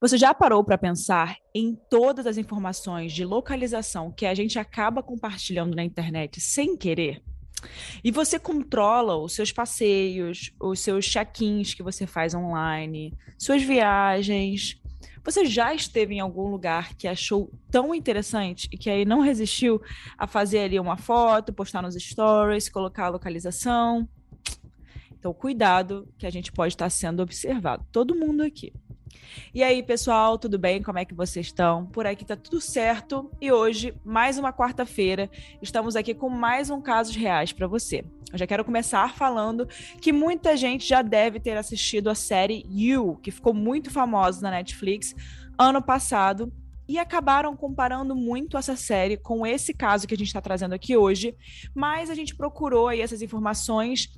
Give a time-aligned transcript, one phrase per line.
[0.00, 5.02] Você já parou para pensar em todas as informações de localização que a gente acaba
[5.02, 7.20] compartilhando na internet sem querer?
[8.04, 14.80] E você controla os seus passeios, os seus check-ins que você faz online, suas viagens.
[15.24, 19.82] Você já esteve em algum lugar que achou tão interessante e que aí não resistiu
[20.16, 24.08] a fazer ali uma foto, postar nos stories, colocar a localização?
[25.18, 27.84] Então, cuidado que a gente pode estar sendo observado.
[27.90, 28.72] Todo mundo aqui.
[29.54, 30.82] E aí, pessoal, tudo bem?
[30.82, 31.86] Como é que vocês estão?
[31.86, 33.30] Por aqui tá tudo certo.
[33.40, 35.30] E hoje, mais uma quarta-feira,
[35.60, 38.04] estamos aqui com mais um Casos Reais para você.
[38.32, 39.66] Eu já quero começar falando
[40.00, 44.50] que muita gente já deve ter assistido a série You, que ficou muito famosa na
[44.50, 45.14] Netflix
[45.58, 46.52] ano passado
[46.88, 50.96] e acabaram comparando muito essa série com esse caso que a gente está trazendo aqui
[50.96, 51.36] hoje,
[51.74, 54.08] mas a gente procurou aí essas informações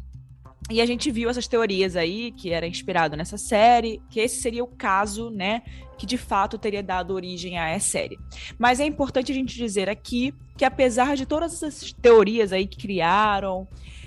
[0.68, 4.62] e a gente viu essas teorias aí, que era inspirado nessa série, que esse seria
[4.62, 5.62] o caso, né,
[5.96, 8.18] que de fato teria dado origem a essa série.
[8.58, 12.76] Mas é importante a gente dizer aqui que apesar de todas essas teorias aí que
[12.76, 13.66] criaram,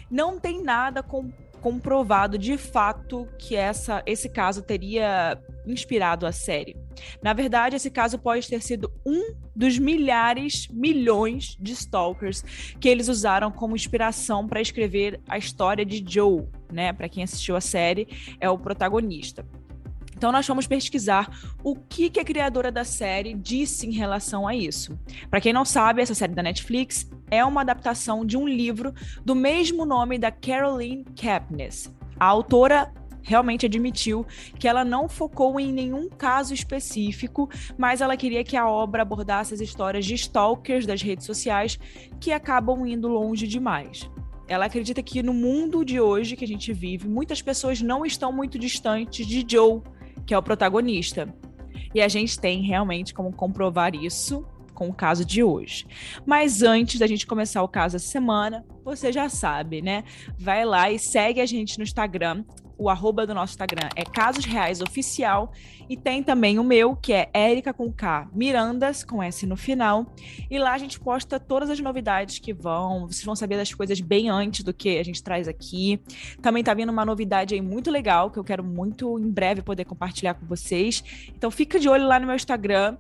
[0.10, 1.32] não tem nada com
[1.64, 6.76] comprovado de fato que essa, esse caso teria inspirado a série.
[7.22, 12.44] Na verdade, esse caso pode ter sido um dos milhares, milhões de stalkers
[12.80, 16.94] que eles usaram como inspiração para escrever a história de Joe, né?
[16.94, 18.08] Para quem assistiu a série,
[18.40, 19.46] é o protagonista.
[20.16, 21.30] Então nós fomos pesquisar
[21.62, 24.98] o que, que a criadora da série disse em relação a isso.
[25.30, 28.94] Para quem não sabe, essa série da Netflix é uma adaptação de um livro
[29.26, 31.94] do mesmo nome da Caroline Kepnes.
[32.18, 32.90] A autora
[33.24, 34.26] realmente admitiu
[34.60, 39.54] que ela não focou em nenhum caso específico, mas ela queria que a obra abordasse
[39.54, 41.80] as histórias de stalkers das redes sociais
[42.20, 44.10] que acabam indo longe demais.
[44.48, 48.32] Ela acredita que no mundo de hoje que a gente vive, muitas pessoas não estão
[48.32, 49.82] muito distantes de Joe,
[50.26, 51.34] que é o protagonista.
[51.96, 55.86] E a gente tem realmente como comprovar isso com o caso de hoje.
[56.26, 60.04] Mas antes da gente começar o caso essa semana, você já sabe, né?
[60.38, 62.44] Vai lá e segue a gente no Instagram.
[62.78, 65.52] O arroba do nosso Instagram é Casos Reais Oficial.
[65.88, 70.08] E tem também o meu, que é Érica com K Mirandas, com S no final.
[70.50, 73.08] E lá a gente posta todas as novidades que vão.
[73.08, 76.02] Vocês vão saber das coisas bem antes do que a gente traz aqui.
[76.42, 79.86] Também tá vindo uma novidade aí muito legal, que eu quero muito em breve poder
[79.86, 81.04] compartilhar com vocês.
[81.36, 82.98] Então fica de olho lá no meu Instagram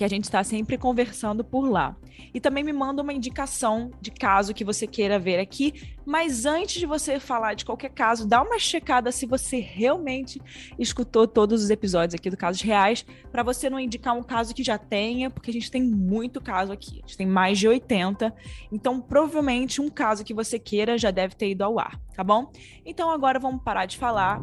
[0.00, 1.94] que a gente está sempre conversando por lá.
[2.32, 5.94] E também me manda uma indicação de caso que você queira ver aqui.
[6.06, 10.40] Mas antes de você falar de qualquer caso, dá uma checada se você realmente
[10.78, 14.64] escutou todos os episódios aqui do Casos Reais, para você não indicar um caso que
[14.64, 17.02] já tenha, porque a gente tem muito caso aqui.
[17.04, 18.34] A gente tem mais de 80.
[18.72, 22.50] Então, provavelmente um caso que você queira já deve ter ido ao ar, tá bom?
[22.86, 24.40] Então, agora vamos parar de falar.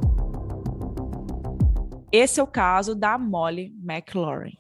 [2.12, 4.56] Esse é o caso da Molly McLaurin.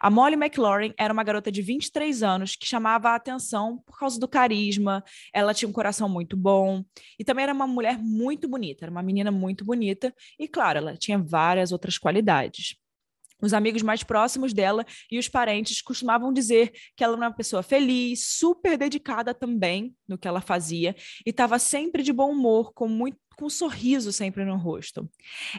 [0.00, 4.18] A Molly McLaurin era uma garota de 23 anos que chamava a atenção por causa
[4.18, 6.84] do carisma, ela tinha um coração muito bom
[7.18, 10.96] e também era uma mulher muito bonita, era uma menina muito bonita e, claro, ela
[10.96, 12.76] tinha várias outras qualidades.
[13.40, 17.62] Os amigos mais próximos dela e os parentes costumavam dizer que ela era uma pessoa
[17.62, 22.88] feliz, super dedicada também no que ela fazia e estava sempre de bom humor, com
[22.88, 25.08] muito com um sorriso sempre no rosto.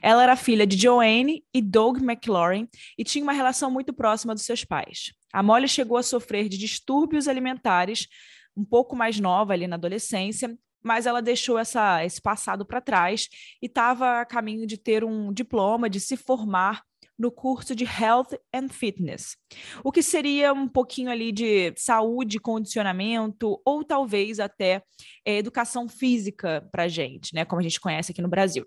[0.01, 2.67] Ela era filha de Joanne e Doug McLaurin
[2.97, 5.13] e tinha uma relação muito próxima dos seus pais.
[5.31, 8.07] A Molly chegou a sofrer de distúrbios alimentares
[8.55, 13.29] um pouco mais nova ali na adolescência, mas ela deixou essa, esse passado para trás
[13.61, 16.83] e estava a caminho de ter um diploma, de se formar
[17.19, 19.35] no curso de Health and Fitness,
[19.83, 24.81] o que seria um pouquinho ali de saúde, condicionamento ou talvez até
[25.25, 28.65] é, educação física para gente, né, como a gente conhece aqui no Brasil.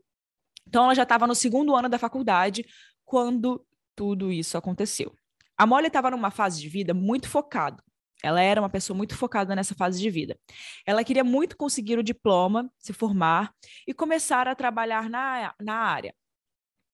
[0.68, 2.64] Então ela já estava no segundo ano da faculdade
[3.04, 3.64] quando
[3.96, 5.12] tudo isso aconteceu.
[5.56, 7.82] A Molly estava numa fase de vida muito focada.
[8.22, 10.38] Ela era uma pessoa muito focada nessa fase de vida.
[10.86, 13.52] Ela queria muito conseguir o diploma, se formar
[13.86, 16.14] e começar a trabalhar na, na área.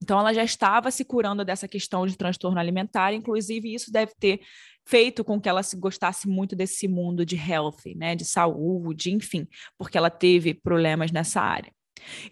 [0.08, 4.40] Então, ela já estava se curando dessa questão de transtorno alimentar, inclusive isso deve ter
[4.86, 9.46] feito com que ela se gostasse muito desse mundo de health, né, de saúde, enfim,
[9.76, 11.70] porque ela teve problemas nessa área.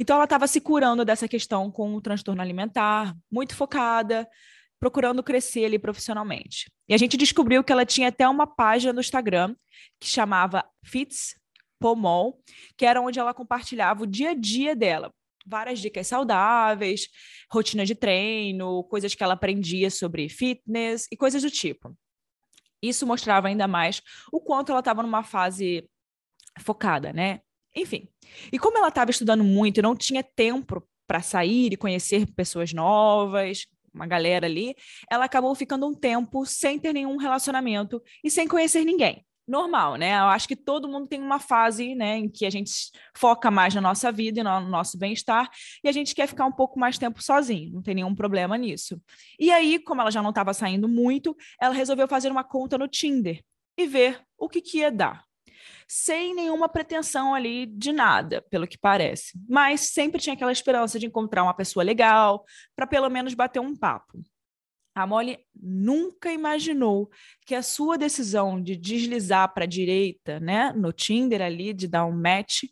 [0.00, 4.26] Então, ela estava se curando dessa questão com o transtorno alimentar, muito focada,
[4.81, 6.73] procurando crescer ali profissionalmente.
[6.88, 9.55] E a gente descobriu que ela tinha até uma página no Instagram
[10.00, 11.34] que chamava Fits
[11.78, 12.40] Pomol,
[12.75, 15.12] que era onde ela compartilhava o dia a dia dela,
[15.46, 17.08] várias dicas saudáveis,
[17.50, 21.96] rotina de treino, coisas que ela aprendia sobre fitness e coisas do tipo.
[22.82, 24.02] Isso mostrava ainda mais
[24.32, 25.88] o quanto ela estava numa fase
[26.60, 27.40] focada, né?
[27.75, 28.08] Enfim.
[28.52, 32.72] E como ela estava estudando muito e não tinha tempo para sair e conhecer pessoas
[32.72, 34.75] novas, uma galera ali,
[35.10, 39.25] ela acabou ficando um tempo sem ter nenhum relacionamento e sem conhecer ninguém.
[39.46, 40.19] Normal, né?
[40.19, 43.75] Eu acho que todo mundo tem uma fase, né, em que a gente foca mais
[43.75, 45.48] na nossa vida e no nosso bem-estar
[45.84, 49.00] e a gente quer ficar um pouco mais tempo sozinho, não tem nenhum problema nisso.
[49.38, 52.88] E aí, como ela já não estava saindo muito, ela resolveu fazer uma conta no
[52.88, 53.40] Tinder
[53.78, 55.26] e ver o que, que ia dar
[55.88, 59.38] sem nenhuma pretensão ali de nada, pelo que parece.
[59.49, 62.44] Mas sempre tinha aquela esperança de encontrar uma pessoa legal,
[62.75, 64.20] para pelo menos bater um papo.
[64.96, 67.10] A Molly nunca imaginou
[67.44, 72.06] que a sua decisão de deslizar para a direita, né, no Tinder ali, de dar
[72.06, 72.62] um match,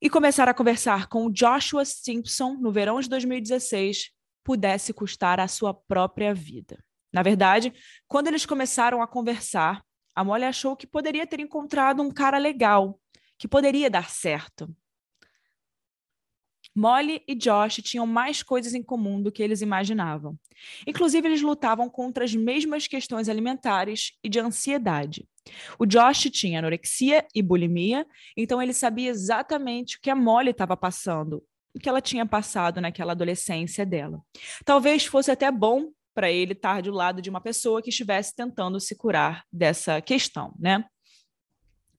[0.00, 4.12] e começar a conversar com o Joshua Simpson no verão de 2016
[4.42, 6.82] pudesse custar a sua própria vida.
[7.12, 7.70] Na verdade,
[8.08, 9.84] quando eles começaram a conversar,
[10.14, 12.98] a Molly achou que poderia ter encontrado um cara legal,
[13.38, 14.74] que poderia dar certo.
[16.76, 20.38] Molly e Josh tinham mais coisas em comum do que eles imaginavam.
[20.86, 25.26] Inclusive, eles lutavam contra as mesmas questões alimentares e de ansiedade.
[25.78, 28.06] O Josh tinha anorexia e bulimia,
[28.36, 31.42] então ele sabia exatamente o que a Molly estava passando,
[31.74, 34.20] o que ela tinha passado naquela adolescência dela.
[34.64, 38.80] Talvez fosse até bom para ele estar do lado de uma pessoa que estivesse tentando
[38.80, 40.84] se curar dessa questão, né?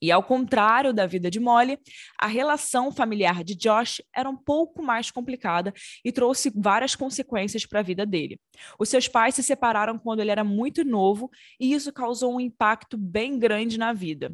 [0.02, 1.80] E ao contrário da vida de Molly,
[2.20, 5.74] a relação familiar de Josh era um pouco mais complicada
[6.04, 8.40] e trouxe várias consequências para a vida dele.
[8.80, 11.30] Os seus pais se separaram quando ele era muito novo
[11.60, 14.34] e isso causou um impacto bem grande na vida.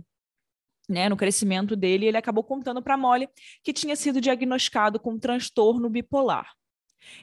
[0.90, 3.30] Né, no crescimento dele, ele acabou contando para Molly
[3.64, 6.52] que tinha sido diagnosticado com um transtorno bipolar.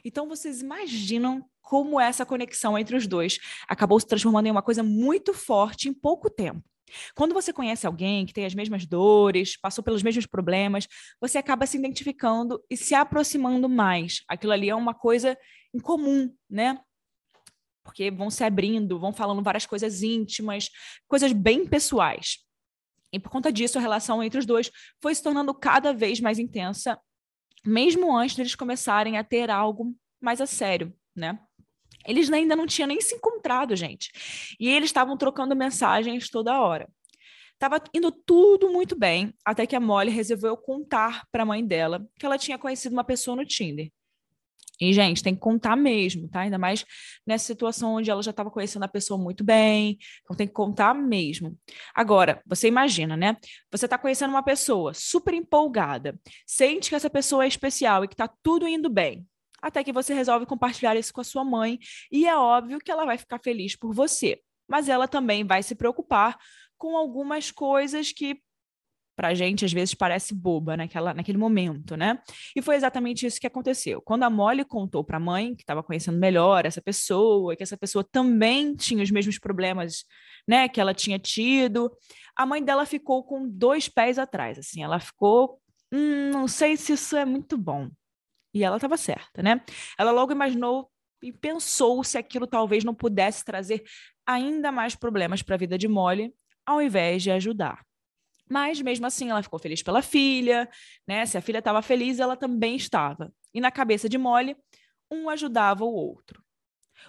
[0.03, 3.37] Então, vocês imaginam como essa conexão entre os dois
[3.67, 6.63] acabou se transformando em uma coisa muito forte em pouco tempo.
[7.15, 10.87] Quando você conhece alguém que tem as mesmas dores, passou pelos mesmos problemas,
[11.19, 14.23] você acaba se identificando e se aproximando mais.
[14.27, 15.37] Aquilo ali é uma coisa
[15.73, 16.79] em comum, né?
[17.83, 20.69] Porque vão se abrindo, vão falando várias coisas íntimas,
[21.07, 22.39] coisas bem pessoais.
[23.11, 24.71] E por conta disso, a relação entre os dois
[25.01, 26.99] foi se tornando cada vez mais intensa,
[27.65, 31.39] mesmo antes deles começarem a ter algo mais a sério, né?
[32.05, 34.11] Eles ainda não tinham nem se encontrado, gente.
[34.59, 36.89] E eles estavam trocando mensagens toda hora.
[37.59, 42.03] Tava indo tudo muito bem, até que a Molly resolveu contar para a mãe dela
[42.17, 43.91] que ela tinha conhecido uma pessoa no Tinder.
[44.81, 46.39] E, gente, tem que contar mesmo, tá?
[46.39, 46.83] Ainda mais
[47.23, 49.99] nessa situação onde ela já estava conhecendo a pessoa muito bem.
[50.23, 51.55] Então, tem que contar mesmo.
[51.93, 53.37] Agora, você imagina, né?
[53.71, 58.15] Você está conhecendo uma pessoa super empolgada, sente que essa pessoa é especial e que
[58.15, 59.23] está tudo indo bem
[59.61, 61.79] até que você resolve compartilhar isso com a sua mãe,
[62.11, 64.39] e é óbvio que ela vai ficar feliz por você.
[64.67, 66.37] Mas ela também vai se preocupar
[66.77, 68.41] com algumas coisas que
[69.15, 72.19] para gente às vezes parece boba naquela, naquele momento, né?
[72.55, 74.01] E foi exatamente isso que aconteceu.
[74.01, 77.77] Quando a Molly contou para a mãe que estava conhecendo melhor essa pessoa, que essa
[77.77, 80.05] pessoa também tinha os mesmos problemas,
[80.47, 81.91] né, que ela tinha tido,
[82.35, 85.59] a mãe dela ficou com dois pés atrás, assim, ela ficou,
[85.93, 87.89] hum, não sei se isso é muito bom.
[88.53, 89.61] E ela estava certa, né?
[89.97, 93.83] Ela logo imaginou e pensou se aquilo talvez não pudesse trazer
[94.25, 96.33] ainda mais problemas para a vida de Molly,
[96.65, 97.85] ao invés de ajudar.
[98.49, 100.69] Mas mesmo assim, ela ficou feliz pela filha,
[101.07, 101.25] né?
[101.25, 103.33] Se a filha estava feliz, ela também estava.
[103.53, 104.57] E na cabeça de Molly,
[105.09, 106.43] um ajudava o outro.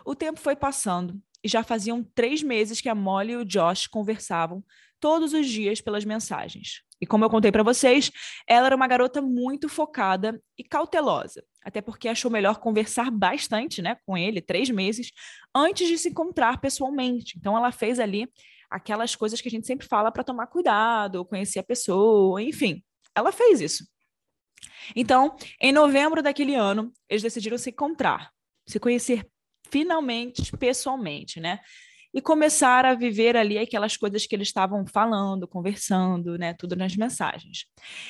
[0.05, 3.87] O tempo foi passando e já faziam três meses que a Molly e o Josh
[3.87, 4.65] conversavam
[5.01, 6.83] todos os dias pelas mensagens.
[7.01, 8.13] E como eu contei para vocês,
[8.47, 13.97] ela era uma garota muito focada e cautelosa, até porque achou melhor conversar bastante, né,
[14.07, 15.11] com ele, três meses,
[15.53, 17.37] antes de se encontrar pessoalmente.
[17.37, 18.29] Então, ela fez ali
[18.71, 22.83] aquelas coisas que a gente sempre fala para tomar cuidado, conhecer a pessoa, enfim.
[23.15, 23.85] Ela fez isso.
[24.95, 28.31] Então, em novembro daquele ano, eles decidiram se encontrar,
[28.65, 29.27] se conhecer
[29.73, 31.59] finalmente pessoalmente, né?
[32.15, 36.95] e começar a viver ali aquelas coisas que eles estavam falando, conversando, né, tudo nas
[36.95, 37.65] mensagens.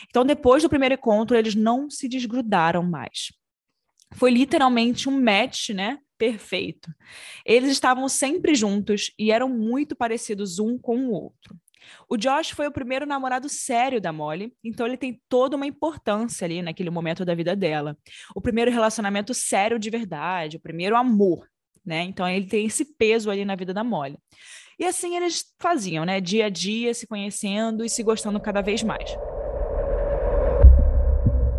[0.08, 3.32] Então, depois do primeiro encontro, eles não se desgrudaram mais.
[4.14, 6.92] Foi literalmente um match, né, perfeito.
[7.46, 11.56] Eles estavam sempre juntos e eram muito parecidos um com o outro.
[12.08, 16.44] O Josh foi o primeiro namorado sério da Molly, então ele tem toda uma importância
[16.44, 17.96] ali naquele momento da vida dela.
[18.34, 21.51] O primeiro relacionamento sério de verdade, o primeiro amor
[21.84, 22.02] né?
[22.02, 24.16] Então ele tem esse peso ali na vida da Molly.
[24.78, 26.20] E assim eles faziam, né?
[26.20, 29.16] Dia a dia, se conhecendo e se gostando cada vez mais.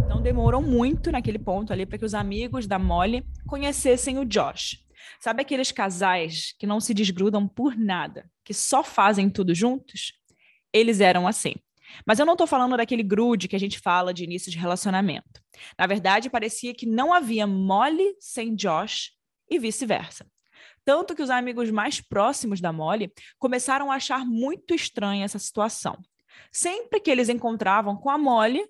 [0.09, 4.83] Não demorou muito naquele ponto ali para que os amigos da Molly conhecessem o Josh.
[5.19, 10.13] Sabe aqueles casais que não se desgrudam por nada, que só fazem tudo juntos?
[10.73, 11.53] Eles eram assim.
[12.05, 15.41] Mas eu não estou falando daquele grude que a gente fala de início de relacionamento.
[15.77, 19.11] Na verdade, parecia que não havia Molly sem Josh
[19.55, 20.25] e vice-versa.
[20.85, 25.97] Tanto que os amigos mais próximos da Molly começaram a achar muito estranha essa situação.
[26.51, 28.65] Sempre que eles encontravam com a Molly,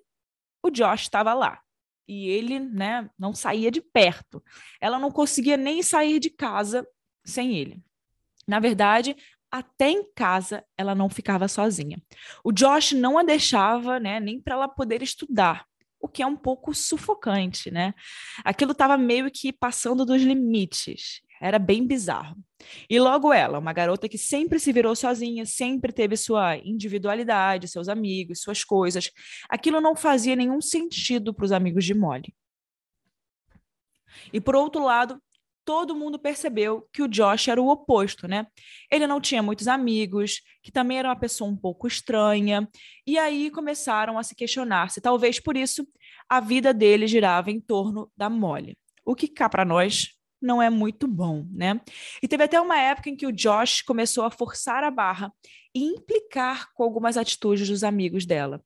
[0.62, 1.60] o Josh estava lá.
[2.06, 4.42] E ele, né, não saía de perto.
[4.80, 6.86] Ela não conseguia nem sair de casa
[7.24, 7.82] sem ele.
[8.46, 9.16] Na verdade,
[9.50, 12.00] até em casa ela não ficava sozinha.
[12.44, 15.66] O Josh não a deixava, né, nem para ela poder estudar,
[16.04, 17.94] o que é um pouco sufocante, né?
[18.44, 21.22] Aquilo estava meio que passando dos limites.
[21.40, 22.36] Era bem bizarro.
[22.90, 27.88] E logo ela, uma garota que sempre se virou sozinha, sempre teve sua individualidade, seus
[27.88, 29.10] amigos, suas coisas.
[29.48, 32.34] Aquilo não fazia nenhum sentido para os amigos de Molly.
[34.30, 35.18] E por outro lado,
[35.64, 38.46] todo mundo percebeu que o Josh era o oposto, né?
[38.90, 42.68] Ele não tinha muitos amigos, que também era uma pessoa um pouco estranha,
[43.06, 45.86] e aí começaram a se questionar se talvez por isso
[46.28, 48.76] a vida dele girava em torno da Molly.
[49.04, 50.08] O que cá para nós
[50.40, 51.80] não é muito bom, né?
[52.22, 55.32] E teve até uma época em que o Josh começou a forçar a barra
[55.74, 58.62] e implicar com algumas atitudes dos amigos dela.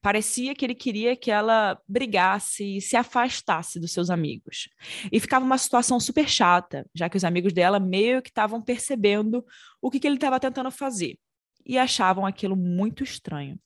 [0.00, 4.68] Parecia que ele queria que ela brigasse e se afastasse dos seus amigos.
[5.10, 9.44] E ficava uma situação super chata, já que os amigos dela meio que estavam percebendo
[9.80, 11.18] o que, que ele estava tentando fazer
[11.64, 13.58] e achavam aquilo muito estranho.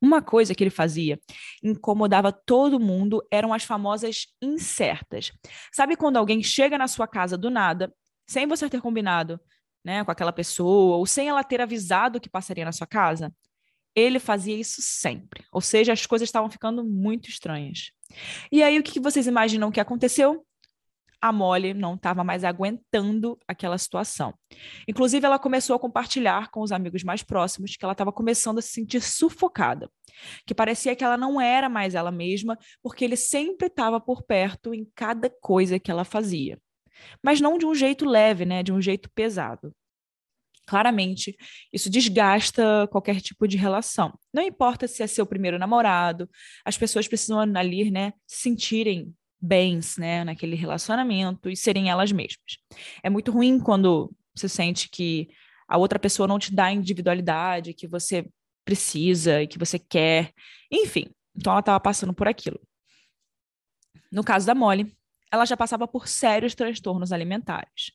[0.00, 1.18] Uma coisa que ele fazia
[1.62, 5.32] incomodava todo mundo eram as famosas incertas.
[5.72, 7.92] Sabe quando alguém chega na sua casa do nada,
[8.26, 9.40] sem você ter combinado
[9.82, 13.34] né, com aquela pessoa, ou sem ela ter avisado que passaria na sua casa?
[13.94, 15.44] Ele fazia isso sempre.
[15.52, 17.92] Ou seja, as coisas estavam ficando muito estranhas.
[18.50, 20.44] E aí, o que vocês imaginam que aconteceu?
[21.20, 24.34] A Molly não estava mais aguentando aquela situação.
[24.86, 28.62] Inclusive, ela começou a compartilhar com os amigos mais próximos que ela estava começando a
[28.62, 29.90] se sentir sufocada,
[30.46, 34.74] que parecia que ela não era mais ela mesma, porque ele sempre estava por perto
[34.74, 36.58] em cada coisa que ela fazia.
[37.22, 38.62] Mas não de um jeito leve, né?
[38.62, 39.74] De um jeito pesado.
[40.66, 41.36] Claramente,
[41.72, 44.18] isso desgasta qualquer tipo de relação.
[44.32, 46.28] Não importa se é seu primeiro namorado,
[46.64, 52.58] as pessoas precisam ali, né, se sentirem bens, né, naquele relacionamento e serem elas mesmas.
[53.02, 55.28] É muito ruim quando você sente que
[55.68, 58.26] a outra pessoa não te dá a individualidade que você
[58.64, 60.32] precisa e que você quer.
[60.70, 61.06] Enfim,
[61.36, 62.60] então ela estava passando por aquilo.
[64.10, 64.96] No caso da Molly,
[65.30, 67.92] ela já passava por sérios transtornos alimentares.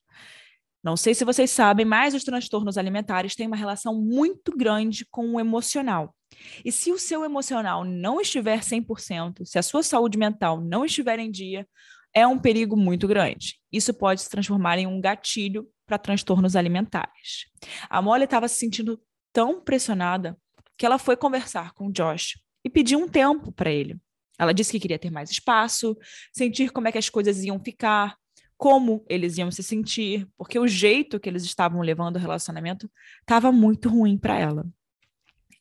[0.83, 5.33] Não sei se vocês sabem, mas os transtornos alimentares têm uma relação muito grande com
[5.33, 6.15] o emocional.
[6.63, 11.19] E se o seu emocional não estiver 100%, se a sua saúde mental não estiver
[11.19, 11.67] em dia,
[12.13, 13.59] é um perigo muito grande.
[13.71, 17.48] Isso pode se transformar em um gatilho para transtornos alimentares.
[17.89, 19.00] A Molly estava se sentindo
[19.33, 20.38] tão pressionada
[20.77, 23.98] que ela foi conversar com o Josh e pediu um tempo para ele.
[24.38, 25.98] Ela disse que queria ter mais espaço,
[26.33, 28.15] sentir como é que as coisas iam ficar,
[28.59, 33.53] como eles iam se sentir, porque o jeito que eles estavam levando o relacionamento estava
[33.53, 34.67] muito ruim para ela.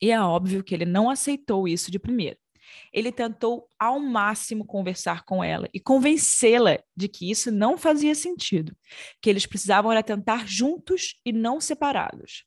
[0.02, 2.36] E é óbvio que ele não aceitou isso de primeira.
[2.92, 8.76] Ele tentou ao máximo conversar com ela e convencê-la de que isso não fazia sentido,
[9.22, 12.44] que eles precisavam era tentar juntos e não separados.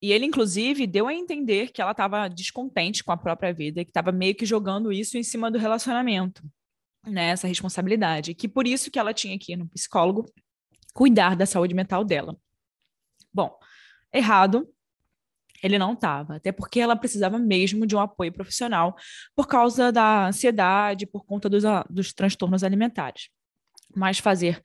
[0.00, 3.90] E ele, inclusive, deu a entender que ela estava descontente com a própria vida, que
[3.90, 6.40] estava meio que jogando isso em cima do relacionamento
[7.08, 10.26] né, essa responsabilidade, que por isso que ela tinha que ir no psicólogo
[10.94, 12.36] cuidar da saúde mental dela.
[13.32, 13.56] Bom,
[14.12, 14.68] errado,
[15.62, 18.96] ele não estava, até porque ela precisava mesmo de um apoio profissional
[19.34, 23.28] por causa da ansiedade, por conta dos, dos transtornos alimentares.
[23.96, 24.62] Mas fazer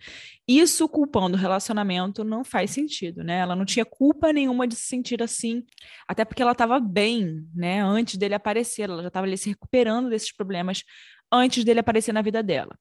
[0.47, 3.39] isso culpando o relacionamento não faz sentido, né?
[3.39, 5.63] Ela não tinha culpa nenhuma de se sentir assim,
[6.07, 7.81] até porque ela estava bem, né?
[7.81, 10.83] Antes dele aparecer, ela já estava ali se recuperando desses problemas
[11.31, 12.77] antes dele aparecer na vida dela.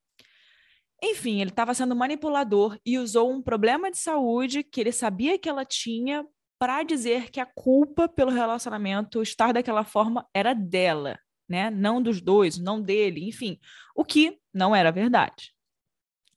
[1.02, 5.48] Enfim, ele estava sendo manipulador e usou um problema de saúde que ele sabia que
[5.48, 6.24] ela tinha
[6.60, 11.18] para dizer que a culpa pelo relacionamento estar daquela forma era dela,
[11.48, 11.70] né?
[11.70, 13.58] Não dos dois, não dele, enfim,
[13.96, 15.52] o que não era verdade.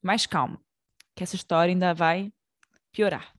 [0.06, 0.62] Mas calma,
[1.16, 2.32] que essa história ainda vai
[2.94, 3.34] piorar.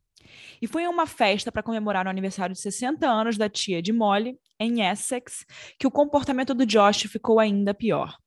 [0.61, 3.93] E foi em uma festa para comemorar o aniversário de 60 anos da tia de
[3.93, 5.47] Molly, em Essex,
[5.79, 8.19] que o comportamento do Josh ficou ainda pior.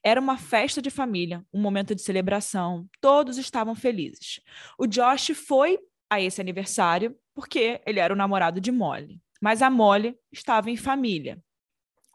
[0.00, 4.40] Era uma festa de família, um momento de celebração, todos estavam felizes.
[4.78, 5.76] O Josh foi
[6.08, 10.76] a esse aniversário porque ele era o namorado de Molly, mas a Molly estava em
[10.76, 11.42] família,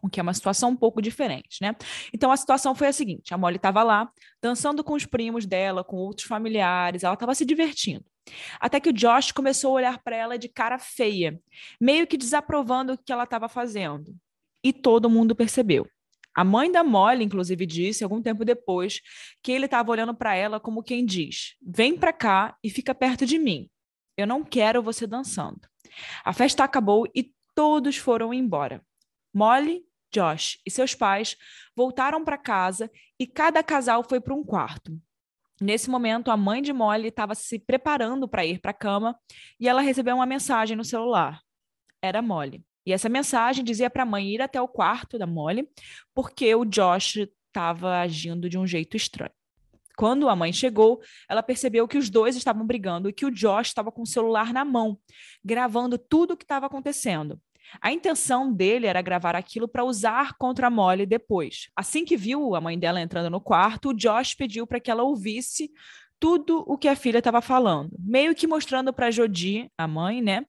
[0.03, 1.73] o que é uma situação um pouco diferente, né?
[2.13, 5.83] Então a situação foi a seguinte: a Molly estava lá, dançando com os primos dela,
[5.83, 8.03] com outros familiares, ela estava se divertindo.
[8.59, 11.39] Até que o Josh começou a olhar para ela de cara feia,
[11.79, 14.13] meio que desaprovando o que ela estava fazendo.
[14.65, 15.85] e todo mundo percebeu.
[16.35, 19.01] A mãe da Molly, inclusive, disse algum tempo depois
[19.43, 23.25] que ele estava olhando para ela como quem diz: Vem para cá e fica perto
[23.25, 23.69] de mim.
[24.17, 25.61] Eu não quero você dançando.
[26.23, 28.81] A festa acabou e todos foram embora.
[29.33, 29.83] Molly,
[30.13, 31.35] Josh e seus pais
[31.75, 32.89] voltaram para casa
[33.19, 34.97] e cada casal foi para um quarto.
[35.59, 39.17] Nesse momento, a mãe de Molly estava se preparando para ir para a cama
[39.59, 41.41] e ela recebeu uma mensagem no celular.
[42.01, 42.63] Era Molly.
[42.85, 45.69] E essa mensagem dizia para a mãe ir até o quarto da Molly,
[46.13, 49.31] porque o Josh estava agindo de um jeito estranho.
[49.95, 53.67] Quando a mãe chegou, ela percebeu que os dois estavam brigando e que o Josh
[53.67, 54.97] estava com o celular na mão,
[55.43, 57.39] gravando tudo o que estava acontecendo.
[57.81, 61.69] A intenção dele era gravar aquilo para usar contra a Molly depois.
[61.75, 65.03] Assim que viu a mãe dela entrando no quarto, o Josh pediu para que ela
[65.03, 65.71] ouvisse
[66.23, 70.45] tudo o que a filha estava falando, meio que mostrando para Jodi, a mãe, né,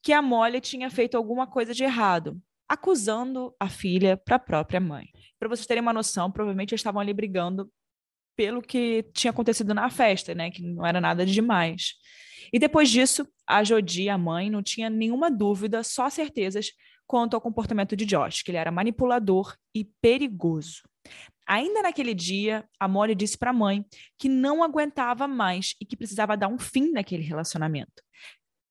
[0.00, 4.78] que a Molly tinha feito alguma coisa de errado, acusando a filha para a própria
[4.78, 5.08] mãe.
[5.36, 7.68] Para vocês terem uma noção, provavelmente eles estavam ali brigando
[8.36, 11.94] pelo que tinha acontecido na festa, né, que não era nada demais.
[12.52, 16.72] E depois disso, a Jodi, a mãe, não tinha nenhuma dúvida, só certezas
[17.06, 20.82] quanto ao comportamento de Josh, que ele era manipulador e perigoso.
[21.46, 23.84] Ainda naquele dia, a Molly disse para a mãe
[24.18, 28.02] que não aguentava mais e que precisava dar um fim naquele relacionamento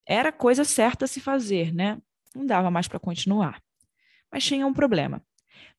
[0.05, 1.97] era coisa certa a se fazer, né?
[2.35, 3.61] Não dava mais para continuar.
[4.31, 5.23] Mas tinha um problema.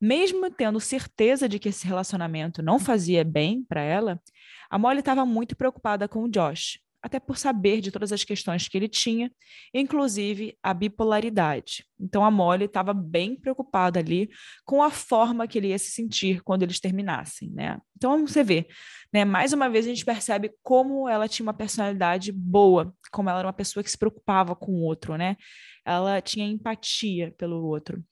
[0.00, 4.20] Mesmo tendo certeza de que esse relacionamento não fazia bem para ela,
[4.68, 8.66] a Molly estava muito preocupada com o Josh até por saber de todas as questões
[8.66, 9.30] que ele tinha,
[9.72, 11.86] inclusive a bipolaridade.
[12.00, 14.28] Então a Molly estava bem preocupada ali
[14.64, 17.78] com a forma que ele ia se sentir quando eles terminassem, né?
[17.96, 18.66] Então você vê,
[19.12, 19.24] né?
[19.24, 23.46] Mais uma vez a gente percebe como ela tinha uma personalidade boa, como ela era
[23.46, 25.36] uma pessoa que se preocupava com o outro, né?
[25.84, 28.02] Ela tinha empatia pelo outro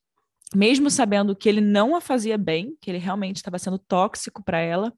[0.54, 4.58] mesmo sabendo que ele não a fazia bem, que ele realmente estava sendo tóxico para
[4.58, 4.92] ela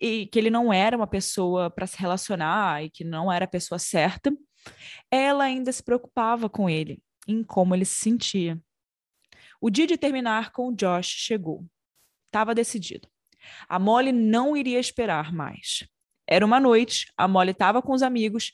[0.00, 3.48] e que ele não era uma pessoa para se relacionar e que não era a
[3.48, 4.32] pessoa certa,
[5.10, 8.60] ela ainda se preocupava com ele, em como ele se sentia.
[9.60, 11.64] O dia de terminar com o Josh chegou.
[12.26, 13.08] Estava decidido.
[13.68, 15.86] A Molly não iria esperar mais.
[16.26, 18.52] Era uma noite, a Molly estava com os amigos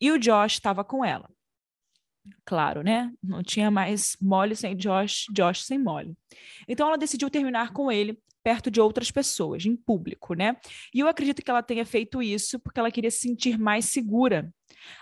[0.00, 1.30] e o Josh estava com ela.
[2.44, 3.12] Claro, né?
[3.22, 6.16] Não tinha mais Molly sem Josh, Josh sem Molly.
[6.68, 10.56] Então ela decidiu terminar com ele perto de outras pessoas, em público, né?
[10.92, 14.52] E eu acredito que ela tenha feito isso porque ela queria se sentir mais segura.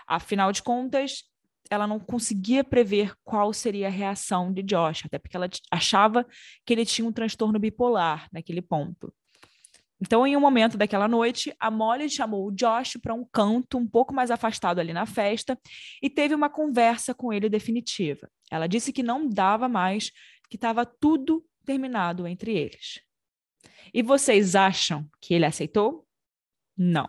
[0.07, 1.23] Afinal de contas,
[1.69, 6.25] ela não conseguia prever qual seria a reação de Josh, até porque ela achava
[6.65, 9.11] que ele tinha um transtorno bipolar naquele ponto.
[10.01, 13.87] Então, em um momento daquela noite, a Molly chamou o Josh para um canto um
[13.87, 15.57] pouco mais afastado ali na festa
[16.01, 18.27] e teve uma conversa com ele definitiva.
[18.49, 20.11] Ela disse que não dava mais,
[20.49, 22.99] que estava tudo terminado entre eles.
[23.93, 26.07] E vocês acham que ele aceitou?
[26.75, 27.07] Não.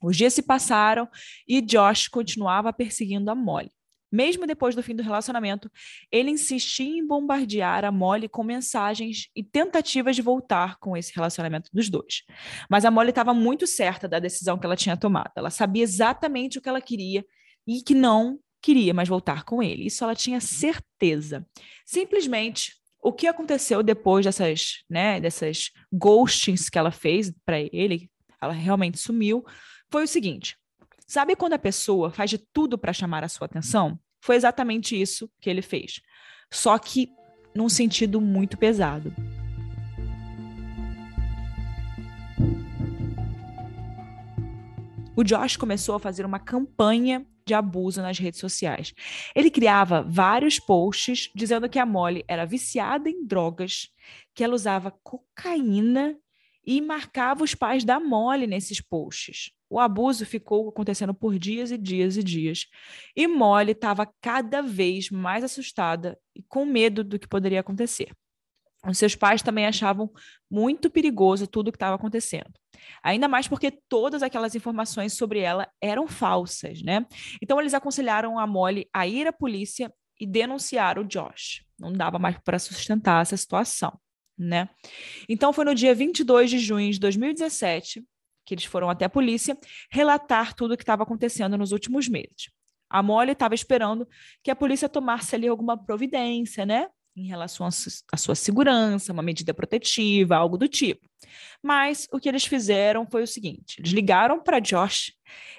[0.00, 1.08] Os dias se passaram
[1.48, 3.72] e Josh continuava perseguindo a Molly.
[4.10, 5.70] Mesmo depois do fim do relacionamento,
[6.10, 11.70] ele insistia em bombardear a Molly com mensagens e tentativas de voltar com esse relacionamento
[11.72, 12.22] dos dois.
[12.70, 15.32] Mas a Molly estava muito certa da decisão que ela tinha tomado.
[15.36, 17.24] Ela sabia exatamente o que ela queria
[17.66, 19.86] e que não queria mais voltar com ele.
[19.86, 21.46] Isso ela tinha certeza.
[21.84, 28.10] Simplesmente o que aconteceu depois dessas, né, dessas ghostings que ela fez para ele,
[28.42, 29.44] ela realmente sumiu,
[29.90, 30.56] foi o seguinte:
[31.06, 33.96] Sabe quando a pessoa faz de tudo para chamar a sua atenção?
[34.20, 36.00] Foi exatamente isso que ele fez.
[36.52, 37.08] Só que
[37.54, 39.14] num sentido muito pesado.
[45.14, 48.92] O Josh começou a fazer uma campanha de abuso nas redes sociais.
[49.34, 53.90] Ele criava vários posts dizendo que a Molly era viciada em drogas,
[54.34, 56.18] que ela usava cocaína
[56.66, 59.52] e marcava os pais da Molly nesses posts.
[59.70, 62.66] O abuso ficou acontecendo por dias e dias e dias.
[63.14, 68.10] E Molly estava cada vez mais assustada e com medo do que poderia acontecer.
[68.88, 70.10] Os seus pais também achavam
[70.50, 72.52] muito perigoso tudo o que estava acontecendo.
[73.02, 77.04] Ainda mais porque todas aquelas informações sobre ela eram falsas, né?
[77.42, 81.64] Então eles aconselharam a Molly a ir à polícia e denunciar o Josh.
[81.78, 83.98] Não dava mais para sustentar essa situação,
[84.38, 84.68] né?
[85.28, 88.04] Então foi no dia 22 de junho de 2017
[88.46, 89.58] que eles foram até a polícia
[89.90, 92.48] relatar tudo o que estava acontecendo nos últimos meses.
[92.88, 94.08] A Molly estava esperando
[94.42, 96.88] que a polícia tomasse ali alguma providência, né?
[97.16, 101.08] Em relação à sua segurança, uma medida protetiva, algo do tipo.
[101.62, 105.12] Mas o que eles fizeram foi o seguinte: eles ligaram para Josh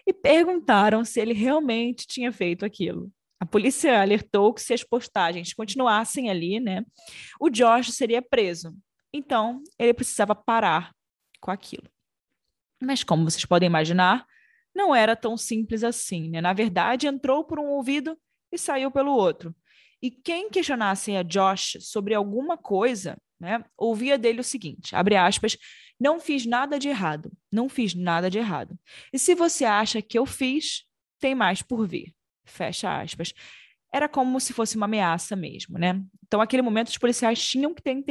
[0.05, 3.11] e perguntaram se ele realmente tinha feito aquilo.
[3.39, 6.83] A polícia alertou que se as postagens continuassem ali, né,
[7.39, 8.75] o Josh seria preso.
[9.13, 10.93] Então, ele precisava parar
[11.39, 11.87] com aquilo.
[12.81, 14.25] Mas como vocês podem imaginar,
[14.75, 16.41] não era tão simples assim, né?
[16.41, 18.17] Na verdade, entrou por um ouvido
[18.51, 19.55] e saiu pelo outro.
[20.01, 25.57] E quem questionasse a Josh sobre alguma coisa, né, ouvia dele o seguinte, abre aspas,
[25.99, 28.77] não fiz nada de errado, não fiz nada de errado.
[29.11, 30.83] E se você acha que eu fiz,
[31.19, 32.13] tem mais por vir.
[32.47, 33.33] Fecha aspas.
[33.93, 36.01] Era como se fosse uma ameaça mesmo, né?
[36.25, 38.03] Então, naquele momento, os policiais tinham que ter,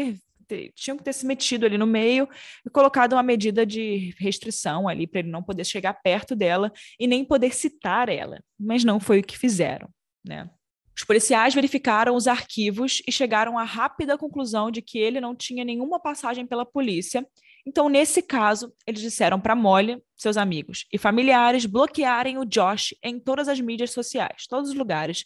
[0.75, 2.29] tinham que ter se metido ali no meio
[2.65, 7.07] e colocado uma medida de restrição ali para ele não poder chegar perto dela e
[7.07, 8.43] nem poder citar ela.
[8.59, 9.89] Mas não foi o que fizeram,
[10.25, 10.49] né?
[10.97, 15.63] Os policiais verificaram os arquivos e chegaram à rápida conclusão de que ele não tinha
[15.63, 17.27] nenhuma passagem pela polícia.
[17.67, 23.19] Então, nesse caso, eles disseram para Molly, seus amigos e familiares bloquearem o Josh em
[23.19, 25.25] todas as mídias sociais, todos os lugares,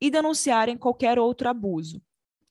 [0.00, 2.00] e denunciarem qualquer outro abuso.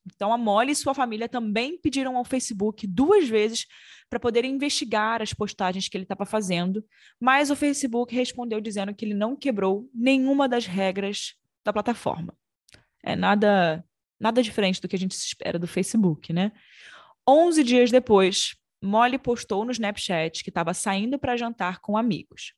[0.06, 3.66] Então, a Molly e sua família também pediram ao Facebook duas vezes
[4.10, 6.84] para poder investigar as postagens que ele estava fazendo,
[7.20, 12.34] mas o Facebook respondeu dizendo que ele não quebrou nenhuma das regras da plataforma.
[13.04, 13.86] É nada,
[14.20, 16.52] nada diferente do que a gente espera do Facebook, né?
[17.28, 22.54] 11 dias depois, Molly postou no Snapchat que estava saindo para jantar com amigos.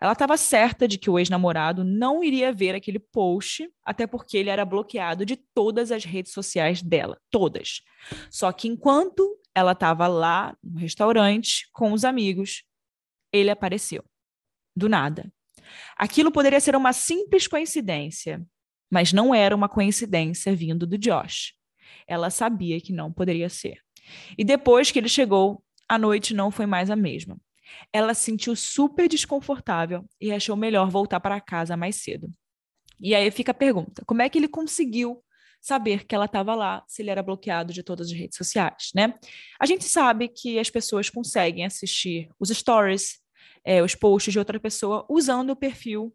[0.00, 4.50] Ela estava certa de que o ex-namorado não iria ver aquele post, até porque ele
[4.50, 7.80] era bloqueado de todas as redes sociais dela, todas.
[8.30, 12.64] Só que enquanto ela estava lá no restaurante com os amigos,
[13.32, 14.04] ele apareceu.
[14.76, 15.32] Do nada.
[15.96, 18.44] Aquilo poderia ser uma simples coincidência,
[18.90, 21.54] mas não era uma coincidência vindo do Josh.
[22.06, 23.83] Ela sabia que não poderia ser.
[24.36, 27.38] E depois que ele chegou, a noite não foi mais a mesma.
[27.92, 32.30] Ela se sentiu super desconfortável e achou melhor voltar para casa mais cedo.
[33.00, 35.22] E aí fica a pergunta: como é que ele conseguiu
[35.60, 39.14] saber que ela estava lá, se ele era bloqueado de todas as redes sociais, né?
[39.58, 43.18] A gente sabe que as pessoas conseguem assistir os stories,
[43.64, 46.14] é, os posts de outra pessoa usando o perfil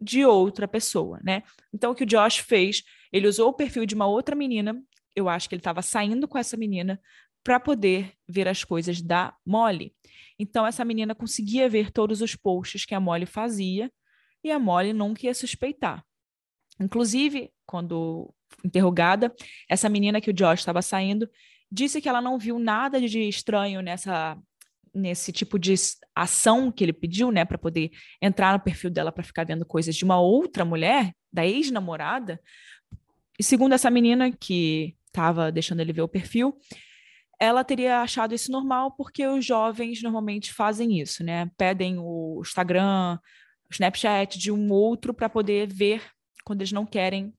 [0.00, 1.44] de outra pessoa, né?
[1.72, 4.76] Então, o que o Josh fez, ele usou o perfil de uma outra menina,
[5.14, 7.00] eu acho que ele estava saindo com essa menina,
[7.48, 9.94] para poder ver as coisas da Molly.
[10.38, 13.90] Então, essa menina conseguia ver todos os posts que a Molly fazia
[14.44, 16.04] e a Molly nunca ia suspeitar.
[16.78, 19.34] Inclusive, quando interrogada,
[19.66, 21.26] essa menina que o Josh estava saindo
[21.72, 24.38] disse que ela não viu nada de estranho nessa
[24.94, 25.74] nesse tipo de
[26.14, 29.96] ação que ele pediu, né, para poder entrar no perfil dela para ficar vendo coisas
[29.96, 32.38] de uma outra mulher, da ex-namorada.
[33.38, 36.54] E segundo essa menina que estava deixando ele ver o perfil,
[37.40, 41.50] ela teria achado isso normal porque os jovens normalmente fazem isso, né?
[41.56, 43.18] Pedem o Instagram,
[43.68, 46.02] o Snapchat de um outro para poder ver
[46.44, 47.32] quando eles não querem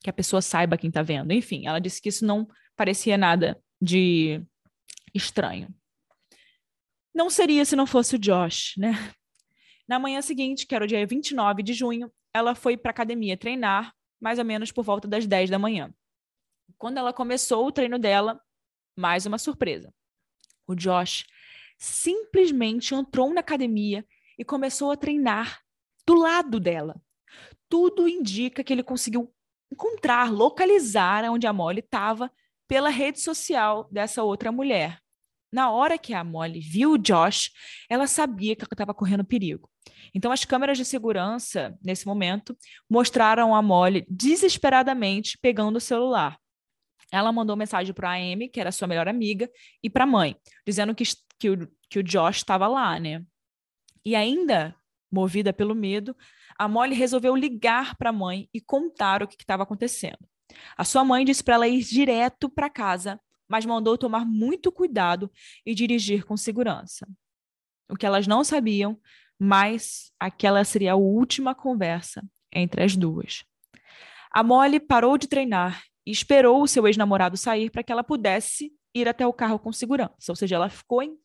[0.00, 1.32] que a pessoa saiba quem está vendo.
[1.32, 4.42] Enfim, ela disse que isso não parecia nada de
[5.14, 5.68] estranho.
[7.14, 8.92] Não seria se não fosse o Josh, né?
[9.88, 13.36] Na manhã seguinte, que era o dia 29 de junho, ela foi para a academia
[13.36, 15.92] treinar, mais ou menos por volta das 10 da manhã.
[16.76, 18.40] Quando ela começou o treino dela,
[18.96, 19.92] mais uma surpresa.
[20.66, 21.24] O Josh
[21.78, 24.04] simplesmente entrou na academia
[24.38, 25.60] e começou a treinar
[26.06, 27.00] do lado dela.
[27.68, 29.32] Tudo indica que ele conseguiu
[29.70, 32.30] encontrar, localizar onde a Molly estava
[32.66, 35.00] pela rede social dessa outra mulher.
[35.52, 37.50] Na hora que a Molly viu o Josh,
[37.88, 39.70] ela sabia que estava correndo perigo.
[40.14, 42.56] Então, as câmeras de segurança, nesse momento,
[42.90, 46.38] mostraram a Molly desesperadamente pegando o celular.
[47.12, 49.50] Ela mandou mensagem para a Amy, que era sua melhor amiga,
[49.82, 51.04] e para a mãe, dizendo que,
[51.38, 53.24] que, o, que o Josh estava lá, né?
[54.04, 54.74] E ainda,
[55.10, 56.16] movida pelo medo,
[56.58, 60.18] a Molly resolveu ligar para a mãe e contar o que estava acontecendo.
[60.76, 65.30] A sua mãe disse para ela ir direto para casa mas mandou tomar muito cuidado
[65.64, 67.06] e dirigir com segurança.
[67.88, 68.98] O que elas não sabiam,
[69.38, 73.44] mas aquela seria a última conversa entre as duas.
[74.30, 78.72] A Molly parou de treinar e esperou o seu ex-namorado sair para que ela pudesse
[78.94, 80.30] ir até o carro com segurança.
[80.30, 81.16] Ou seja, ela ficou em,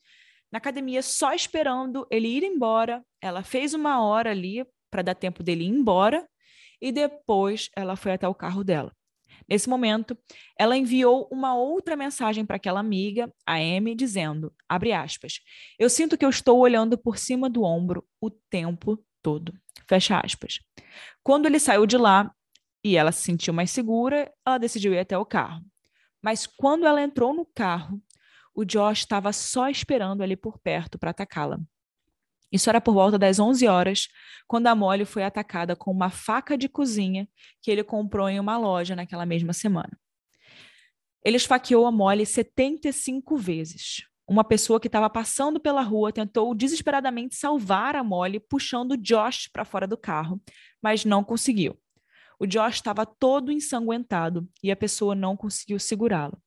[0.52, 3.04] na academia só esperando ele ir embora.
[3.22, 6.28] Ela fez uma hora ali para dar tempo dele ir embora
[6.82, 8.92] e depois ela foi até o carro dela.
[9.48, 10.18] Nesse momento,
[10.58, 15.40] ela enviou uma outra mensagem para aquela amiga, a Amy, dizendo, abre aspas,
[15.80, 19.54] eu sinto que eu estou olhando por cima do ombro o tempo todo.
[19.88, 20.60] Fecha aspas.
[21.24, 22.34] Quando ele saiu de lá
[22.84, 25.64] e ela se sentiu mais segura, ela decidiu ir até o carro.
[26.22, 28.02] Mas quando ela entrou no carro,
[28.54, 31.60] o Josh estava só esperando ali por perto para atacá-la.
[32.52, 34.08] Isso era por volta das 11 horas,
[34.46, 37.28] quando a Molly foi atacada com uma faca de cozinha
[37.62, 39.98] que ele comprou em uma loja naquela mesma semana.
[41.24, 44.04] Ele esfaqueou a Molly 75 vezes.
[44.28, 49.66] Uma pessoa que estava passando pela rua tentou desesperadamente salvar a Molly, puxando Josh para
[49.66, 50.42] fora do carro,
[50.82, 51.78] mas não conseguiu.
[52.42, 56.42] O Josh estava todo ensanguentado e a pessoa não conseguiu segurá-lo.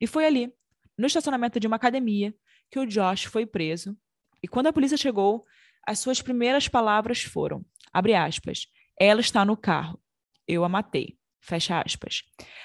[0.00, 0.52] E foi ali,
[0.98, 2.34] no estacionamento de uma academia,
[2.68, 3.96] que o Josh foi preso.
[4.42, 5.46] E quando a polícia chegou,
[5.86, 8.66] as suas primeiras palavras foram, abre aspas,
[8.98, 10.02] ela está no carro.
[10.48, 11.16] Eu a matei.
[11.40, 12.24] Fecha aspas.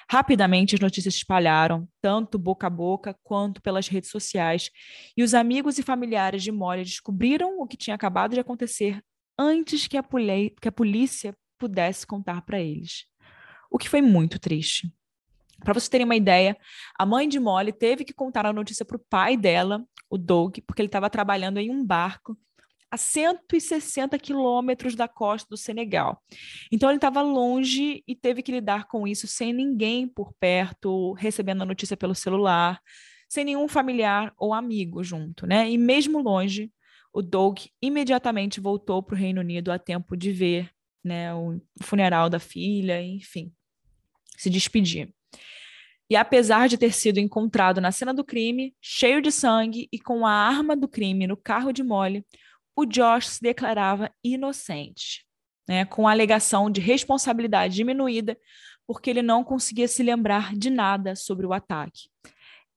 [0.09, 4.71] Rapidamente as notícias se espalharam, tanto boca a boca quanto pelas redes sociais,
[5.15, 9.03] e os amigos e familiares de Molly descobriram o que tinha acabado de acontecer
[9.37, 13.05] antes que a, que a polícia pudesse contar para eles.
[13.69, 14.93] O que foi muito triste.
[15.63, 16.57] Para vocês terem uma ideia,
[16.97, 20.57] a mãe de Molly teve que contar a notícia para o pai dela, o Doug,
[20.67, 22.37] porque ele estava trabalhando em um barco
[22.91, 26.21] a 160 quilômetros da costa do Senegal.
[26.71, 31.63] Então ele estava longe e teve que lidar com isso sem ninguém por perto, recebendo
[31.63, 32.79] a notícia pelo celular,
[33.27, 35.69] sem nenhum familiar ou amigo junto, né?
[35.69, 36.71] E mesmo longe,
[37.11, 40.69] o Doug imediatamente voltou para o Reino Unido a tempo de ver,
[41.05, 43.53] né, o funeral da filha, enfim,
[44.35, 45.13] se despedir.
[46.09, 50.25] E apesar de ter sido encontrado na cena do crime, cheio de sangue e com
[50.25, 52.25] a arma do crime no carro de Molly,
[52.75, 55.25] o Josh se declarava inocente,
[55.67, 58.37] né, com a alegação de responsabilidade diminuída,
[58.85, 62.09] porque ele não conseguia se lembrar de nada sobre o ataque.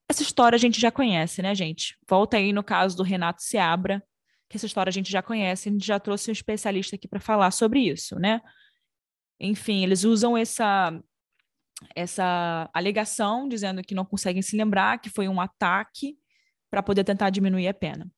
[0.09, 1.95] Essa história a gente já conhece, né, gente?
[2.07, 4.03] Volta aí no caso do Renato Seabra,
[4.49, 7.19] que essa história a gente já conhece, a gente já trouxe um especialista aqui para
[7.19, 8.41] falar sobre isso, né?
[9.39, 10.99] Enfim, eles usam essa
[11.95, 16.17] essa alegação dizendo que não conseguem se lembrar que foi um ataque
[16.69, 18.11] para poder tentar diminuir a pena.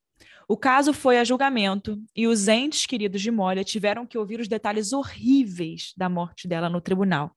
[0.47, 4.47] O caso foi a julgamento e os entes queridos de Molia tiveram que ouvir os
[4.47, 7.35] detalhes horríveis da morte dela no tribunal.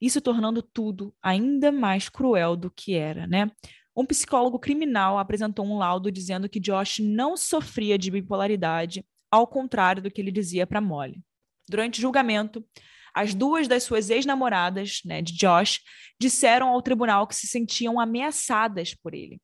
[0.00, 3.50] Isso tornando tudo ainda mais cruel do que era, né?
[3.94, 10.02] Um psicólogo criminal apresentou um laudo dizendo que Josh não sofria de bipolaridade, ao contrário
[10.02, 11.22] do que ele dizia para Molly.
[11.68, 12.64] Durante o julgamento,
[13.14, 15.80] as duas das suas ex-namoradas, né, de Josh,
[16.18, 19.40] disseram ao tribunal que se sentiam ameaçadas por ele.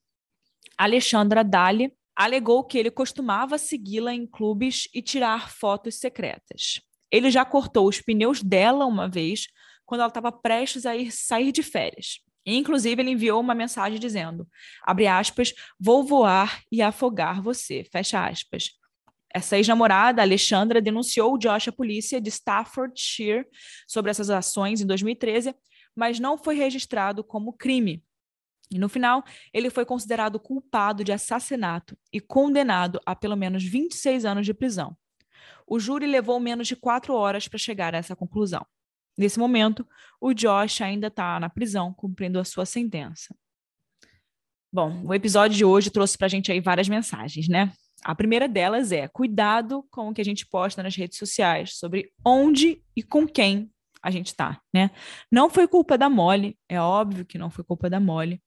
[0.76, 6.80] Alexandra Dali alegou que ele costumava segui-la em clubes e tirar fotos secretas.
[7.10, 9.46] Ele já cortou os pneus dela uma vez,
[9.84, 12.20] quando ela estava prestes a ir sair de férias.
[12.56, 14.48] Inclusive, ele enviou uma mensagem dizendo:
[14.82, 18.70] abre aspas, vou voar e afogar você, fecha aspas.
[19.32, 23.46] Essa ex-namorada, Alexandra, denunciou Josh à polícia de Staffordshire
[23.86, 25.54] sobre essas ações em 2013,
[25.94, 28.02] mas não foi registrado como crime.
[28.70, 34.24] E no final, ele foi considerado culpado de assassinato e condenado a pelo menos 26
[34.24, 34.96] anos de prisão.
[35.66, 38.66] O júri levou menos de quatro horas para chegar a essa conclusão.
[39.18, 39.84] Nesse momento,
[40.20, 43.34] o Josh ainda está na prisão, cumprindo a sua sentença.
[44.72, 47.72] Bom, o episódio de hoje trouxe para a gente aí várias mensagens, né?
[48.04, 52.12] A primeira delas é cuidado com o que a gente posta nas redes sociais sobre
[52.24, 53.68] onde e com quem
[54.00, 54.92] a gente tá, né?
[55.32, 58.40] Não foi culpa da Molly, é óbvio que não foi culpa da Molly.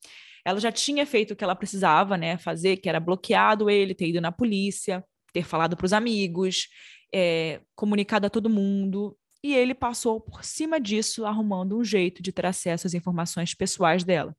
[0.46, 4.08] Ela já tinha feito o que ela precisava, né, fazer, que era bloqueado ele, ter
[4.08, 5.04] ido na polícia,
[5.34, 6.68] ter falado para os amigos,
[7.14, 12.32] é, comunicado a todo mundo, e ele passou por cima disso, arrumando um jeito de
[12.32, 14.36] ter acesso às informações pessoais dela.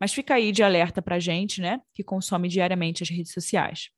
[0.00, 3.90] Mas fica aí de alerta para gente, né, que consome diariamente as redes sociais.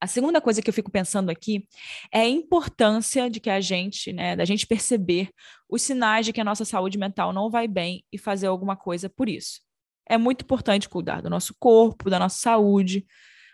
[0.00, 1.66] A segunda coisa que eu fico pensando aqui
[2.12, 5.30] é a importância de que a gente, né, da gente perceber
[5.66, 9.08] os sinais de que a nossa saúde mental não vai bem e fazer alguma coisa
[9.08, 9.62] por isso.
[10.06, 13.06] É muito importante cuidar do nosso corpo, da nossa saúde,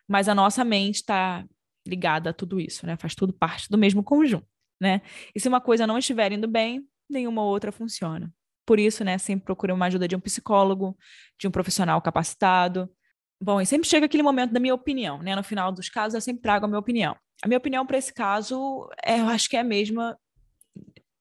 [0.09, 1.44] mas a nossa mente está
[1.87, 2.96] ligada a tudo isso, né?
[2.96, 4.46] Faz tudo parte do mesmo conjunto,
[4.81, 5.03] né?
[5.35, 8.33] E se uma coisa não estiver indo bem, nenhuma outra funciona.
[8.66, 10.97] Por isso, né, sempre procure uma ajuda de um psicólogo,
[11.38, 12.88] de um profissional capacitado,
[13.43, 15.35] Bom, e sempre chega aquele momento da minha opinião, né?
[15.35, 17.16] No final dos casos, eu sempre trago a minha opinião.
[17.43, 20.19] A minha opinião para esse caso, é, eu acho que é a mesma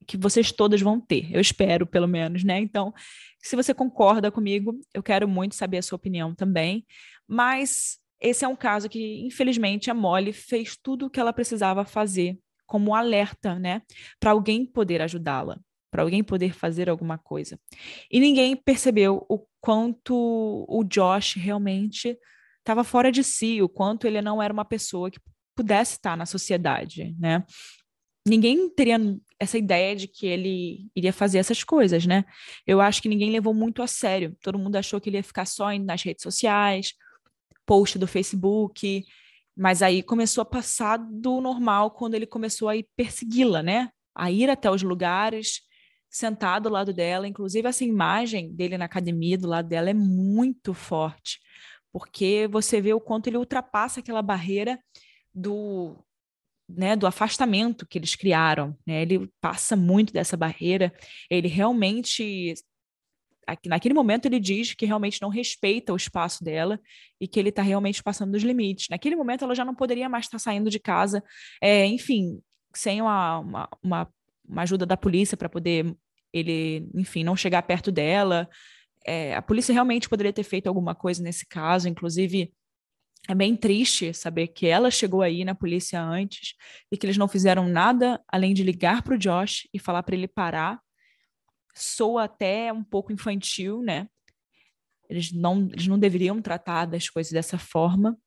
[0.05, 2.59] que vocês todas vão ter, eu espero, pelo menos, né?
[2.59, 2.93] Então,
[3.39, 6.85] se você concorda comigo, eu quero muito saber a sua opinião também.
[7.27, 11.85] Mas esse é um caso que, infelizmente, a Molly fez tudo o que ela precisava
[11.85, 12.37] fazer
[12.69, 13.81] como alerta, né?
[14.19, 15.59] Para alguém poder ajudá-la
[15.91, 17.59] para alguém poder fazer alguma coisa.
[18.11, 20.13] E ninguém percebeu o quanto
[20.67, 22.15] o Josh realmente
[22.59, 25.19] estava fora de si, o quanto ele não era uma pessoa que
[25.55, 27.43] pudesse estar na sociedade, né?
[28.27, 28.97] Ninguém teria
[29.39, 32.25] essa ideia de que ele iria fazer essas coisas, né?
[32.67, 34.37] Eu acho que ninguém levou muito a sério.
[34.41, 36.93] Todo mundo achou que ele ia ficar só nas redes sociais,
[37.65, 39.03] post do Facebook,
[39.59, 43.89] Mas aí começou a passar do normal quando ele começou a persegui-la, né?
[44.15, 45.59] A ir até os lugares,
[46.09, 47.27] sentado ao lado dela.
[47.27, 51.41] Inclusive, essa imagem dele na academia, do lado dela, é muito forte,
[51.91, 54.79] porque você vê o quanto ele ultrapassa aquela barreira
[55.35, 55.97] do,
[56.69, 58.77] né, do afastamento que eles criaram.
[58.87, 59.01] Né?
[59.01, 60.93] Ele passa muito dessa barreira,
[61.29, 62.53] ele realmente.
[63.65, 66.79] Naquele momento, ele diz que realmente não respeita o espaço dela
[67.19, 68.87] e que ele está realmente passando dos limites.
[68.89, 71.23] Naquele momento, ela já não poderia mais estar saindo de casa,
[71.61, 72.41] é, enfim,
[72.73, 74.13] sem uma, uma, uma
[74.49, 75.95] uma ajuda da polícia para poder
[76.33, 78.49] ele, enfim, não chegar perto dela.
[79.05, 82.51] É, a polícia realmente poderia ter feito alguma coisa nesse caso, inclusive
[83.27, 86.55] é bem triste saber que ela chegou aí na polícia antes
[86.91, 90.15] e que eles não fizeram nada além de ligar para o Josh e falar para
[90.15, 90.79] ele parar.
[91.81, 94.07] Soa até um pouco infantil, né?
[95.09, 98.17] Eles não, eles não deveriam tratar das coisas dessa forma.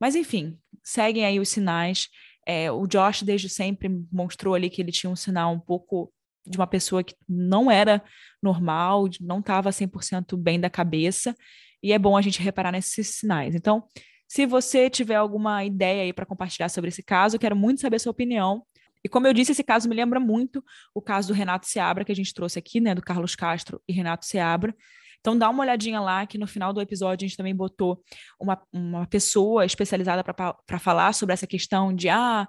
[0.00, 2.08] Mas, enfim, seguem aí os sinais.
[2.46, 6.12] É, o Josh, desde sempre, mostrou ali que ele tinha um sinal um pouco
[6.46, 8.02] de uma pessoa que não era
[8.42, 11.34] normal, não estava 100% bem da cabeça,
[11.82, 13.54] e é bom a gente reparar nesses sinais.
[13.54, 13.84] Então,
[14.28, 17.96] se você tiver alguma ideia aí para compartilhar sobre esse caso, eu quero muito saber
[17.96, 18.64] a sua opinião.
[19.06, 22.10] E como eu disse, esse caso me lembra muito o caso do Renato Seabra, que
[22.10, 24.74] a gente trouxe aqui, né, do Carlos Castro e Renato Seabra.
[25.20, 28.02] Então dá uma olhadinha lá, que no final do episódio a gente também botou
[28.40, 32.48] uma, uma pessoa especializada para falar sobre essa questão de ah,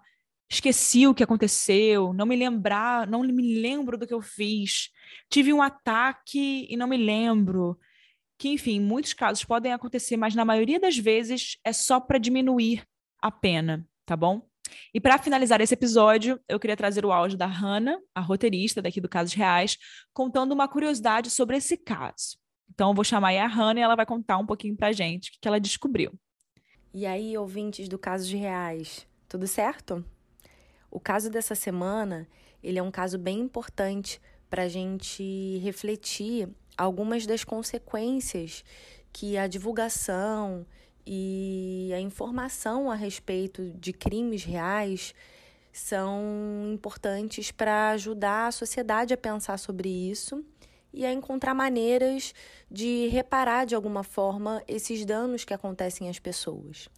[0.50, 4.90] esqueci o que aconteceu, não me lembrar, não me lembro do que eu fiz,
[5.30, 7.78] tive um ataque e não me lembro.
[8.40, 12.84] Que, enfim, muitos casos podem acontecer, mas na maioria das vezes é só para diminuir
[13.22, 14.48] a pena, tá bom?
[14.94, 19.00] E para finalizar esse episódio, eu queria trazer o áudio da Hannah, a roteirista daqui
[19.00, 19.78] do Casos Reais,
[20.14, 22.38] contando uma curiosidade sobre esse caso.
[22.70, 25.32] Então, eu vou chamar a Hannah e ela vai contar um pouquinho pra gente o
[25.42, 26.12] que ela descobriu.
[26.94, 30.04] E aí, ouvintes do Casos Reais, tudo certo?
[30.90, 32.28] O caso dessa semana,
[32.64, 38.64] ele é um caso bem importante para a gente refletir algumas das consequências
[39.12, 40.66] que a divulgação
[41.10, 45.16] e a informação a respeito de crimes reais
[45.72, 50.44] são importantes para ajudar a sociedade a pensar sobre isso
[50.94, 52.34] e a encontrar maneiras
[52.70, 56.90] de reparar de alguma forma esses danos que acontecem às pessoas.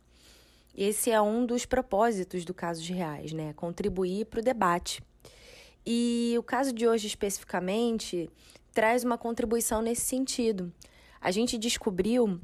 [0.76, 3.54] Esse é um dos propósitos do Casos Reais, né?
[3.54, 5.04] Contribuir para o debate.
[5.86, 8.28] E o caso de hoje especificamente
[8.74, 10.74] traz uma contribuição nesse sentido.
[11.22, 12.40] A gente descobriu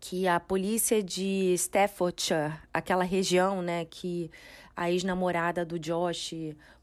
[0.00, 4.30] que a polícia de Staffordshire, aquela região, né, que
[4.76, 6.34] a ex-namorada do Josh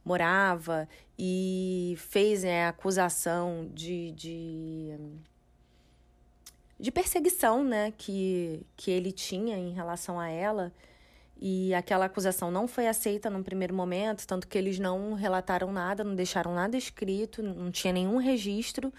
[0.03, 4.97] morava e fez né, acusação de, de,
[6.79, 10.73] de perseguição né, que, que ele tinha em relação a ela.
[11.37, 16.03] E aquela acusação não foi aceita num primeiro momento, tanto que eles não relataram nada,
[16.03, 18.93] não deixaram nada escrito, não tinha nenhum registro.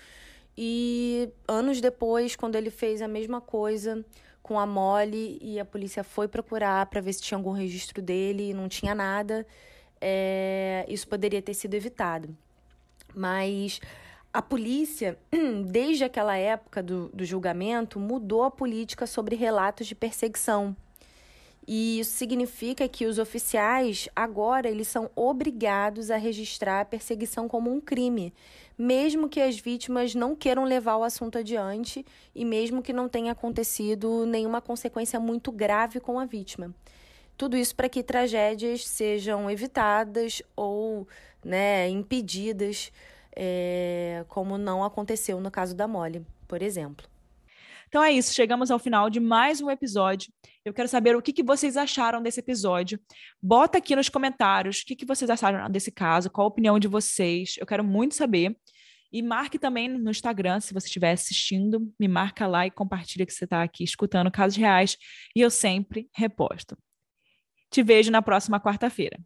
[0.56, 4.04] E anos depois, quando ele fez a mesma coisa
[4.42, 8.50] com a Molly e a polícia foi procurar para ver se tinha algum registro dele
[8.50, 9.46] e não tinha nada,
[10.00, 12.34] é, isso poderia ter sido evitado.
[13.14, 13.80] Mas
[14.32, 15.18] a polícia,
[15.66, 20.76] desde aquela época do, do julgamento, mudou a política sobre relatos de perseguição.
[21.66, 27.72] E isso significa que os oficiais agora eles são obrigados a registrar a perseguição como
[27.72, 28.32] um crime,
[28.78, 33.32] mesmo que as vítimas não queiram levar o assunto adiante e mesmo que não tenha
[33.32, 36.72] acontecido nenhuma consequência muito grave com a vítima.
[37.36, 41.06] Tudo isso para que tragédias sejam evitadas ou
[41.44, 42.92] né, impedidas,
[43.34, 47.06] é, como não aconteceu no caso da Molly, por exemplo.
[47.88, 50.32] Então é isso, chegamos ao final de mais um episódio.
[50.64, 52.98] Eu quero saber o que, que vocês acharam desse episódio.
[53.40, 56.88] Bota aqui nos comentários o que, que vocês acharam desse caso, qual a opinião de
[56.88, 57.54] vocês.
[57.58, 58.56] Eu quero muito saber.
[59.12, 63.32] E marque também no Instagram, se você estiver assistindo, me marca lá e compartilha que
[63.32, 64.96] você está aqui escutando casos reais.
[65.34, 66.76] E eu sempre reposto.
[67.70, 69.18] Te vejo na próxima quarta-feira.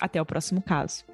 [0.00, 1.04] Até o próximo caso.